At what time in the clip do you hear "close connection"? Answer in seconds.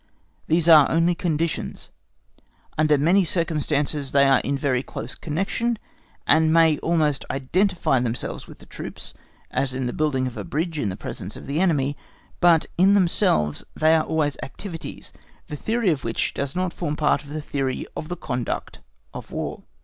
4.81-5.77